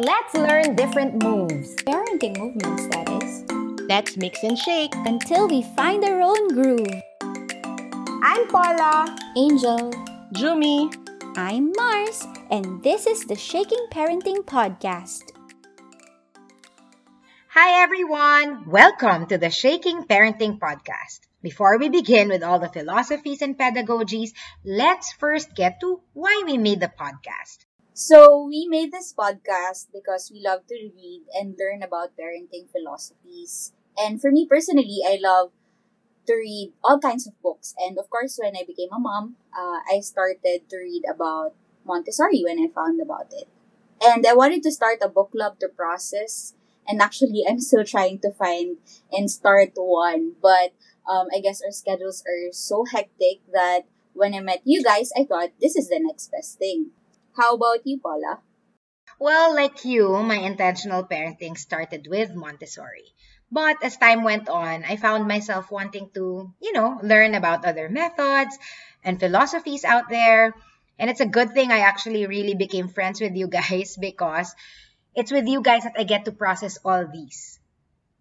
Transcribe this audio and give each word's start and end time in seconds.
Let's 0.00 0.32
learn 0.32 0.76
different 0.76 1.24
moves. 1.24 1.74
Parenting 1.82 2.38
movements, 2.38 2.86
that 2.94 3.08
is. 3.20 3.42
Let's 3.88 4.16
mix 4.16 4.44
and 4.44 4.56
shake. 4.56 4.94
Until 4.94 5.48
we 5.48 5.62
find 5.74 6.04
our 6.04 6.20
own 6.20 6.54
groove. 6.54 7.02
I'm 8.22 8.46
Paula. 8.46 9.18
Angel. 9.36 9.90
Jumi. 10.34 10.94
I'm 11.36 11.72
Mars, 11.76 12.24
and 12.48 12.80
this 12.84 13.08
is 13.08 13.24
the 13.24 13.34
Shaking 13.34 13.88
Parenting 13.90 14.44
Podcast. 14.44 15.32
Hi, 17.48 17.82
everyone. 17.82 18.70
Welcome 18.70 19.26
to 19.26 19.36
the 19.36 19.50
Shaking 19.50 20.04
Parenting 20.04 20.60
Podcast. 20.60 21.26
Before 21.42 21.76
we 21.76 21.88
begin 21.88 22.28
with 22.28 22.44
all 22.44 22.60
the 22.60 22.68
philosophies 22.68 23.42
and 23.42 23.58
pedagogies, 23.58 24.30
let's 24.64 25.10
first 25.10 25.56
get 25.56 25.80
to 25.80 26.00
why 26.12 26.44
we 26.46 26.56
made 26.56 26.78
the 26.78 26.86
podcast. 26.86 27.67
So, 27.98 28.46
we 28.46 28.70
made 28.70 28.92
this 28.92 29.10
podcast 29.12 29.90
because 29.92 30.30
we 30.30 30.38
love 30.38 30.62
to 30.70 30.78
read 30.94 31.26
and 31.34 31.58
learn 31.58 31.82
about 31.82 32.14
parenting 32.14 32.70
philosophies. 32.70 33.72
And 33.98 34.22
for 34.22 34.30
me 34.30 34.46
personally, 34.46 35.02
I 35.02 35.18
love 35.20 35.50
to 36.28 36.34
read 36.34 36.74
all 36.84 37.00
kinds 37.00 37.26
of 37.26 37.34
books. 37.42 37.74
And 37.76 37.98
of 37.98 38.08
course, 38.08 38.38
when 38.40 38.54
I 38.54 38.62
became 38.62 38.94
a 38.94 39.00
mom, 39.00 39.34
uh, 39.50 39.82
I 39.90 39.98
started 39.98 40.70
to 40.70 40.76
read 40.78 41.02
about 41.10 41.56
Montessori 41.84 42.46
when 42.46 42.60
I 42.62 42.70
found 42.70 43.02
about 43.02 43.34
it. 43.34 43.48
And 44.00 44.24
I 44.24 44.34
wanted 44.34 44.62
to 44.62 44.70
start 44.70 45.02
a 45.02 45.08
book 45.08 45.32
club 45.32 45.58
to 45.58 45.66
process. 45.66 46.54
And 46.86 47.02
actually, 47.02 47.42
I'm 47.50 47.58
still 47.58 47.82
trying 47.84 48.20
to 48.20 48.30
find 48.30 48.78
and 49.10 49.28
start 49.28 49.72
one. 49.74 50.38
But 50.40 50.70
um, 51.10 51.26
I 51.34 51.40
guess 51.40 51.62
our 51.66 51.72
schedules 51.72 52.22
are 52.30 52.52
so 52.52 52.84
hectic 52.86 53.42
that 53.52 53.90
when 54.14 54.34
I 54.34 54.40
met 54.40 54.62
you 54.62 54.84
guys, 54.84 55.10
I 55.18 55.24
thought 55.24 55.50
this 55.60 55.74
is 55.74 55.88
the 55.88 55.98
next 55.98 56.30
best 56.30 56.58
thing. 56.62 56.94
How 57.38 57.54
about 57.54 57.86
you, 57.86 57.98
Paula? 58.00 58.40
Well, 59.20 59.54
like 59.54 59.84
you, 59.84 60.10
my 60.22 60.36
intentional 60.36 61.04
parenting 61.04 61.56
started 61.58 62.06
with 62.08 62.34
Montessori. 62.34 63.14
But 63.50 63.82
as 63.84 63.96
time 63.96 64.24
went 64.24 64.48
on, 64.48 64.84
I 64.84 64.96
found 64.96 65.28
myself 65.28 65.70
wanting 65.70 66.10
to, 66.14 66.52
you 66.60 66.72
know, 66.72 66.98
learn 67.02 67.34
about 67.34 67.64
other 67.64 67.88
methods 67.88 68.58
and 69.04 69.20
philosophies 69.20 69.84
out 69.84 70.08
there. 70.08 70.54
And 70.98 71.10
it's 71.10 71.20
a 71.20 71.26
good 71.26 71.54
thing 71.54 71.70
I 71.70 71.80
actually 71.80 72.26
really 72.26 72.54
became 72.54 72.88
friends 72.88 73.20
with 73.20 73.36
you 73.36 73.48
guys 73.48 73.96
because 74.00 74.54
it's 75.14 75.32
with 75.32 75.46
you 75.48 75.62
guys 75.62 75.84
that 75.84 75.96
I 75.98 76.04
get 76.04 76.24
to 76.26 76.32
process 76.32 76.78
all 76.84 77.06
these 77.06 77.60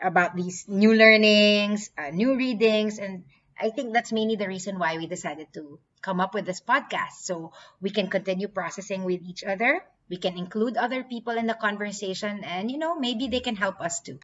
about 0.00 0.36
these 0.36 0.66
new 0.68 0.94
learnings, 0.94 1.90
uh, 1.98 2.10
new 2.10 2.36
readings. 2.36 2.98
And 2.98 3.24
I 3.60 3.70
think 3.70 3.92
that's 3.92 4.12
mainly 4.12 4.36
the 4.36 4.48
reason 4.48 4.78
why 4.78 4.96
we 4.96 5.06
decided 5.06 5.52
to 5.54 5.78
come 6.02 6.20
up 6.20 6.34
with 6.34 6.46
this 6.46 6.60
podcast. 6.60 7.22
So 7.22 7.52
we 7.80 7.90
can 7.90 8.08
continue 8.08 8.48
processing 8.48 9.04
with 9.04 9.22
each 9.22 9.44
other. 9.44 9.82
We 10.08 10.16
can 10.16 10.36
include 10.36 10.76
other 10.76 11.04
people 11.04 11.36
in 11.36 11.46
the 11.46 11.54
conversation 11.54 12.42
and, 12.44 12.70
you 12.70 12.78
know, 12.78 12.98
maybe 12.98 13.28
they 13.28 13.40
can 13.40 13.56
help 13.56 13.80
us 13.80 14.00
too. 14.00 14.18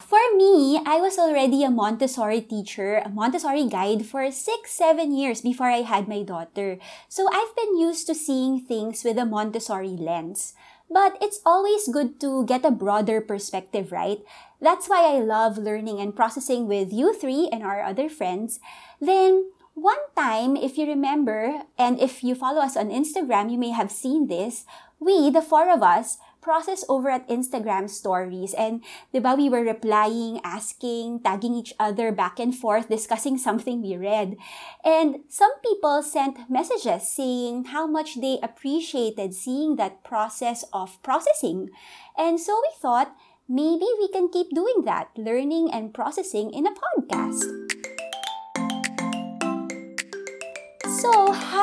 For 0.00 0.20
me, 0.34 0.80
I 0.84 0.96
was 0.96 1.18
already 1.18 1.62
a 1.62 1.70
Montessori 1.70 2.40
teacher, 2.40 2.98
a 3.04 3.08
Montessori 3.08 3.68
guide 3.68 4.06
for 4.06 4.30
six, 4.32 4.72
seven 4.72 5.12
years 5.12 5.42
before 5.42 5.68
I 5.68 5.82
had 5.82 6.08
my 6.08 6.22
daughter. 6.22 6.78
So 7.08 7.28
I've 7.28 7.54
been 7.54 7.78
used 7.78 8.06
to 8.08 8.14
seeing 8.14 8.60
things 8.60 9.04
with 9.04 9.18
a 9.18 9.28
Montessori 9.28 9.96
lens. 10.00 10.54
But 10.90 11.16
it's 11.22 11.38
always 11.46 11.86
good 11.86 12.18
to 12.20 12.44
get 12.46 12.64
a 12.64 12.74
broader 12.74 13.20
perspective, 13.20 13.92
right? 13.92 14.18
That's 14.60 14.88
why 14.88 15.14
I 15.14 15.20
love 15.20 15.56
learning 15.56 16.00
and 16.00 16.16
processing 16.16 16.66
with 16.66 16.92
you 16.92 17.14
three 17.14 17.48
and 17.52 17.62
our 17.62 17.80
other 17.80 18.08
friends. 18.08 18.58
Then, 19.00 19.52
one 19.80 20.04
time, 20.16 20.56
if 20.56 20.76
you 20.76 20.86
remember, 20.86 21.64
and 21.78 21.98
if 22.00 22.22
you 22.22 22.34
follow 22.34 22.60
us 22.60 22.76
on 22.76 22.90
Instagram, 22.90 23.50
you 23.50 23.58
may 23.58 23.70
have 23.70 23.90
seen 23.90 24.28
this. 24.28 24.64
We, 25.00 25.30
the 25.30 25.40
four 25.40 25.72
of 25.72 25.82
us, 25.82 26.18
process 26.40 26.84
over 26.88 27.08
at 27.08 27.28
Instagram 27.28 27.88
stories. 27.88 28.52
And, 28.54 28.84
diba, 29.14 29.36
we 29.36 29.48
were 29.48 29.64
replying, 29.64 30.40
asking, 30.44 31.20
tagging 31.20 31.54
each 31.54 31.72
other 31.78 32.12
back 32.12 32.38
and 32.38 32.54
forth, 32.54 32.88
discussing 32.88 33.38
something 33.40 33.80
we 33.82 33.96
read. 33.96 34.36
And 34.84 35.20
some 35.28 35.52
people 35.60 36.02
sent 36.02 36.50
messages 36.50 37.08
saying 37.08 37.72
how 37.72 37.86
much 37.86 38.20
they 38.20 38.38
appreciated 38.42 39.34
seeing 39.34 39.76
that 39.76 40.04
process 40.04 40.64
of 40.72 41.00
processing. 41.02 41.70
And 42.16 42.40
so 42.40 42.60
we 42.60 42.72
thought, 42.80 43.14
maybe 43.48 43.86
we 43.98 44.08
can 44.08 44.28
keep 44.28 44.50
doing 44.50 44.84
that, 44.84 45.10
learning 45.16 45.70
and 45.72 45.92
processing 45.92 46.52
in 46.52 46.66
a 46.66 46.72
podcast. 46.72 47.59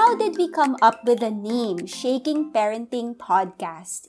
How 0.08 0.16
did 0.16 0.40
we 0.40 0.48
come 0.48 0.80
up 0.82 1.04
with 1.04 1.20
the 1.20 1.30
name 1.30 1.84
Shaking 1.84 2.56
Parenting 2.56 3.20
Podcast? 3.20 4.08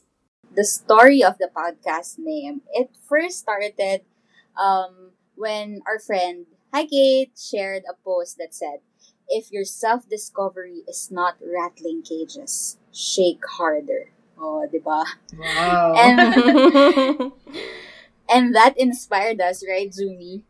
the 0.54 0.62
story 0.62 1.26
of 1.26 1.38
the 1.42 1.50
podcast 1.50 2.22
name, 2.22 2.62
it 2.70 2.94
first 3.10 3.42
started 3.42 4.06
um, 4.54 5.10
when 5.34 5.82
our 5.90 5.98
friend, 5.98 6.46
Hi 6.72 6.86
Kate, 6.86 7.34
shared 7.34 7.82
a 7.90 7.98
post 7.98 8.38
that 8.38 8.54
said, 8.54 8.78
If 9.26 9.50
your 9.50 9.66
self 9.66 10.08
discovery 10.08 10.86
is 10.86 11.10
not 11.10 11.34
rattling 11.42 12.06
cages, 12.06 12.78
shake 12.94 13.42
harder. 13.58 14.14
Oh, 14.38 14.70
di 14.70 14.78
ba? 14.78 15.02
Wow. 15.34 15.98
And, 15.98 17.32
and 18.30 18.54
that 18.54 18.78
inspired 18.78 19.40
us, 19.42 19.66
right, 19.66 19.90
Zumi? 19.90 20.46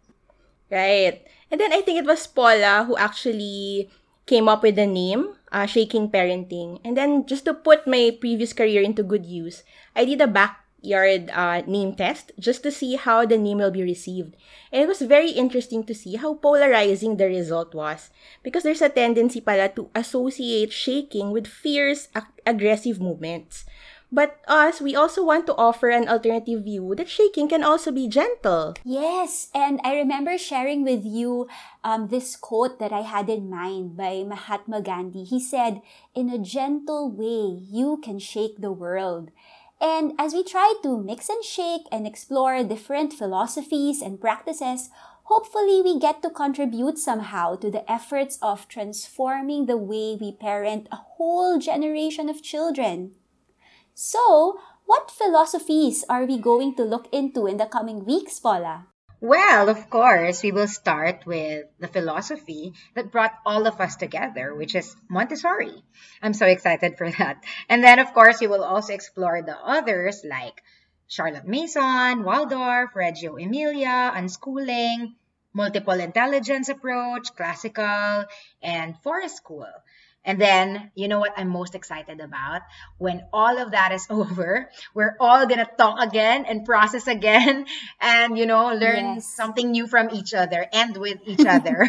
Right. 0.71 1.25
And 1.51 1.59
then 1.59 1.73
I 1.73 1.81
think 1.81 1.99
it 1.99 2.05
was 2.05 2.27
Paula 2.27 2.85
who 2.85 2.97
actually 2.99 3.89
came 4.28 4.47
up 4.47 4.62
with 4.62 4.77
the 4.77 4.87
name, 4.87 5.33
uh, 5.50 5.65
Shaking 5.65 6.12
Parenting. 6.12 6.78
And 6.84 6.94
then 6.94 7.25
just 7.25 7.49
to 7.49 7.55
put 7.56 7.89
my 7.89 8.12
previous 8.21 8.53
career 8.53 8.83
into 8.84 9.03
good 9.03 9.25
use, 9.25 9.65
I 9.97 10.05
did 10.05 10.21
a 10.21 10.28
backyard 10.28 11.33
uh, 11.33 11.65
name 11.66 11.97
test 11.97 12.31
just 12.38 12.62
to 12.62 12.71
see 12.71 12.94
how 13.00 13.25
the 13.25 13.41
name 13.41 13.59
will 13.59 13.72
be 13.72 13.83
received. 13.83 14.37
And 14.71 14.84
it 14.84 14.87
was 14.87 15.00
very 15.00 15.33
interesting 15.33 15.83
to 15.88 15.94
see 15.97 16.21
how 16.21 16.34
polarizing 16.34 17.17
the 17.17 17.27
result 17.27 17.75
was 17.75 18.11
because 18.44 18.62
there's 18.62 18.84
a 18.84 18.93
tendency 18.93 19.41
pala 19.41 19.72
to 19.81 19.88
associate 19.97 20.71
shaking 20.71 21.33
with 21.33 21.49
fierce, 21.49 22.09
ag- 22.15 22.37
aggressive 22.44 23.00
movements. 23.00 23.65
But 24.11 24.41
us, 24.49 24.81
we 24.81 24.97
also 24.97 25.23
want 25.23 25.45
to 25.47 25.57
offer 25.57 25.91
an 25.91 26.09
alternative 26.09 26.65
view 26.65 26.95
that 26.97 27.09
shaking 27.09 27.49
can 27.49 27.63
also 27.63 27.93
be 27.93 28.09
gentle. 28.09 28.75
Yes, 28.83 29.51
and 29.55 29.81
I 29.85 29.97
remember 29.97 30.39
sharing 30.39 30.83
with 30.83 31.05
you 31.05 31.47
um, 31.85 32.09
this 32.09 32.35
quote 32.35 32.79
that 32.79 32.93
I 32.93 33.03
had 33.03 33.29
in 33.29 33.51
mind 33.51 33.99
by 33.99 34.25
Mahatma 34.27 34.81
Gandhi. 34.81 35.25
He 35.25 35.39
said, 35.39 35.83
In 36.15 36.31
a 36.31 36.39
gentle 36.39 37.11
way, 37.11 37.61
you 37.69 38.01
can 38.03 38.19
shake 38.19 38.61
the 38.61 38.73
world. 38.73 39.31
And 39.81 40.15
as 40.19 40.33
we 40.33 40.43
try 40.43 40.75
to 40.83 40.99
mix 40.99 41.29
and 41.29 41.45
shake 41.45 41.83
and 41.93 42.07
explore 42.07 42.65
different 42.65 43.13
philosophies 43.13 44.01
and 44.01 44.21
practices, 44.21 44.89
hopefully 45.25 45.83
we 45.83 46.01
get 46.01 46.23
to 46.23 46.31
contribute 46.31 46.99
somehow 46.99 47.57
to 47.57 47.71
the 47.71 47.89
efforts 47.91 48.39
of 48.41 48.67
transforming 48.69 49.67
the 49.67 49.77
way 49.77 50.17
we 50.19 50.33
parent 50.33 50.89
a 50.91 50.97
whole 50.97 51.59
generation 51.59 52.29
of 52.29 52.43
children. 52.43 53.13
So, 54.01 54.61
what 54.87 55.11
philosophies 55.11 56.05
are 56.09 56.25
we 56.25 56.39
going 56.39 56.77
to 56.77 56.85
look 56.85 57.09
into 57.11 57.49
in 57.49 57.57
the 57.57 57.67
coming 57.67 58.05
weeks, 58.05 58.39
Paula? 58.39 58.87
Well, 59.21 59.69
of 59.69 59.91
course, 59.91 60.41
we 60.41 60.53
will 60.53 60.69
start 60.69 61.27
with 61.27 61.67
the 61.81 61.89
philosophy 61.89 62.75
that 62.95 63.11
brought 63.11 63.35
all 63.45 63.67
of 63.67 63.81
us 63.81 63.97
together, 63.97 64.55
which 64.55 64.77
is 64.77 64.95
Montessori. 65.11 65.83
I'm 66.23 66.33
so 66.33 66.47
excited 66.47 66.97
for 66.97 67.11
that. 67.19 67.43
And 67.69 67.83
then, 67.83 67.99
of 67.99 68.15
course, 68.15 68.39
we 68.39 68.47
will 68.47 68.63
also 68.63 68.95
explore 68.95 69.43
the 69.43 69.59
others 69.59 70.23
like 70.23 70.63
Charlotte 71.09 71.49
Mason, 71.49 72.23
Waldorf, 72.23 72.95
Reggio 72.95 73.35
Emilia, 73.35 74.13
unschooling, 74.15 75.15
multiple 75.59 75.99
intelligence 75.99 76.69
approach, 76.71 77.35
classical, 77.35 78.25
and 78.63 78.97
forest 79.03 79.37
school. 79.43 79.67
And 80.25 80.39
then, 80.41 80.91
you 80.95 81.09
know 81.09 81.19
what 81.19 81.33
I'm 81.37 81.49
most 81.49 81.75
excited 81.75 82.21
about? 82.21 82.63
When 82.99 83.23
all 83.33 83.57
of 83.59 83.73
that 83.73 83.91
is 83.93 84.07
over, 84.11 84.71
we're 84.95 85.17
all 85.19 85.47
going 85.51 85.59
to 85.65 85.71
talk 85.79 85.99
again 86.03 86.44
and 86.47 86.65
process 86.65 87.06
again 87.06 87.67
and, 88.00 88.37
you 88.38 88.47
know, 88.47 88.71
learn 88.75 89.19
Yes. 89.19 89.27
something 89.35 89.71
new 89.71 89.87
from 89.87 90.11
each 90.12 90.35
other 90.35 90.67
and 90.73 90.97
with 90.97 91.19
each 91.27 91.47
other. 91.56 91.88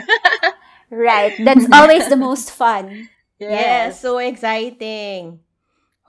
Right, 0.89 1.33
that's 1.37 1.67
always 1.71 2.07
the 2.09 2.17
most 2.17 2.51
fun. 2.51 3.09
Yes, 3.39 4.01
so 4.01 4.17
exciting. 4.17 5.39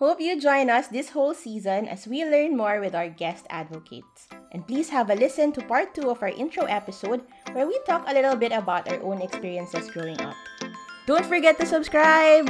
Hope 0.00 0.18
you 0.18 0.40
join 0.40 0.70
us 0.70 0.88
this 0.88 1.10
whole 1.10 1.34
season 1.34 1.84
as 1.84 2.08
we 2.08 2.24
learn 2.24 2.56
more 2.56 2.80
with 2.80 2.94
our 2.94 3.10
guest 3.10 3.44
advocates. 3.50 4.32
And 4.50 4.66
please 4.66 4.88
have 4.88 5.10
a 5.10 5.14
listen 5.14 5.52
to 5.52 5.60
part 5.60 5.92
two 5.92 6.08
of 6.08 6.22
our 6.22 6.32
intro 6.32 6.64
episode 6.64 7.20
where 7.52 7.68
we 7.68 7.78
talk 7.84 8.08
a 8.08 8.14
little 8.14 8.34
bit 8.34 8.50
about 8.50 8.88
our 8.88 8.96
own 9.02 9.20
experiences 9.20 9.90
growing 9.90 10.18
up. 10.22 10.32
Don't 11.04 11.26
forget 11.26 11.60
to 11.60 11.66
subscribe! 11.66 12.48